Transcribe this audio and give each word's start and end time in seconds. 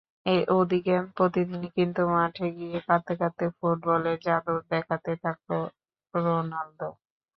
ওদিকে 0.51 0.95
প্রতিদিনই 1.17 1.69
কিন্তু 1.77 2.01
মাঠে 2.13 2.47
গিয়ে 2.57 2.77
কাঁদতে 2.87 3.13
কাঁদতে 3.19 3.45
ফুটবলের 3.57 4.17
জাদু 4.25 4.53
দেখাতে 4.71 5.11
থাকল 5.23 5.49
রোনালদো। 6.13 6.89